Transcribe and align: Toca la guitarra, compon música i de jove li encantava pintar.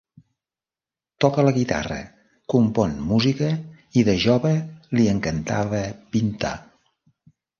Toca 1.23 1.43
la 1.47 1.51
guitarra, 1.57 1.97
compon 2.53 2.95
música 3.11 3.51
i 4.01 4.05
de 4.09 4.17
jove 4.25 4.53
li 4.99 5.07
encantava 5.15 5.83
pintar. 6.17 6.57